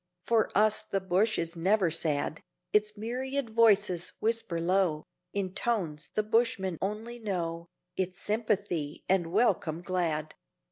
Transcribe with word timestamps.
For 0.23 0.49
us 0.57 0.81
the 0.81 0.99
bush 0.99 1.37
is 1.37 1.55
never 1.55 1.91
sad: 1.91 2.41
Its 2.73 2.97
myriad 2.97 3.51
voices 3.51 4.13
whisper 4.19 4.59
low, 4.59 5.03
In 5.31 5.53
tones 5.53 6.09
the 6.15 6.23
bushmen 6.23 6.79
only 6.81 7.19
know, 7.19 7.67
Its 7.95 8.19
sympathy 8.19 9.03
and 9.07 9.31
welcome 9.31 9.83
glad. 9.83 10.33